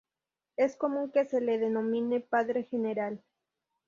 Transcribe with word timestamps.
Es 0.57 0.77
común 0.77 1.11
que 1.11 1.25
se 1.25 1.41
le 1.41 1.59
denomine 1.59 2.21
Padre 2.21 2.63
General. 2.63 3.21